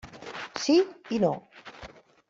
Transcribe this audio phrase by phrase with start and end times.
[0.63, 0.77] Sí
[1.17, 1.33] i no.